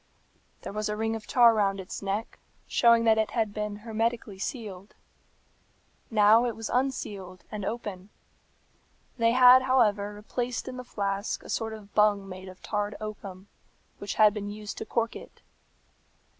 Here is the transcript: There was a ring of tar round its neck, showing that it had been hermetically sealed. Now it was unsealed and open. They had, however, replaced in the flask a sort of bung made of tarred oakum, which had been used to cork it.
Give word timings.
There 0.63 0.73
was 0.73 0.89
a 0.89 0.97
ring 0.97 1.15
of 1.15 1.27
tar 1.27 1.53
round 1.53 1.79
its 1.79 2.01
neck, 2.01 2.39
showing 2.65 3.03
that 3.03 3.19
it 3.19 3.29
had 3.37 3.53
been 3.53 3.75
hermetically 3.85 4.39
sealed. 4.39 4.95
Now 6.09 6.43
it 6.47 6.55
was 6.55 6.71
unsealed 6.73 7.43
and 7.51 7.63
open. 7.63 8.09
They 9.19 9.33
had, 9.33 9.61
however, 9.61 10.15
replaced 10.15 10.67
in 10.67 10.77
the 10.77 10.83
flask 10.83 11.43
a 11.43 11.49
sort 11.49 11.73
of 11.73 11.93
bung 11.93 12.27
made 12.27 12.49
of 12.49 12.63
tarred 12.63 12.95
oakum, 12.99 13.45
which 13.99 14.15
had 14.15 14.33
been 14.33 14.49
used 14.49 14.79
to 14.79 14.85
cork 14.87 15.15
it. 15.15 15.43